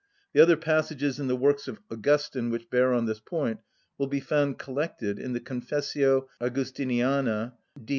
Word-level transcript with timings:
The 0.33 0.41
other 0.41 0.57
passages 0.57 1.19
in 1.19 1.27
the 1.27 1.35
works 1.35 1.67
of 1.67 1.79
Augustine 1.91 2.49
which 2.49 2.71
bear 2.71 2.91
on 2.91 3.05
this 3.05 3.19
point 3.19 3.59
will 3.99 4.07
be 4.07 4.19
found 4.19 4.57
collected 4.57 5.19
in 5.19 5.33
the 5.33 5.39
"_Confessio 5.39 6.25
Augustiniana 6.41 7.53
e 7.79 7.81
D. 7.85 7.89